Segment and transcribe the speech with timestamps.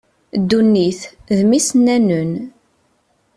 [0.41, 1.01] Ddunit,
[1.37, 2.31] d mm isennanen.